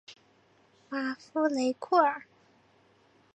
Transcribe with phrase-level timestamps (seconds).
[0.89, 2.23] 马夫雷库尔。